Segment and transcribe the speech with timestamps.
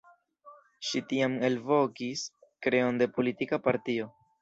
[0.91, 2.25] Ŝi tiam elvokis
[2.67, 4.15] kreon de politika partio.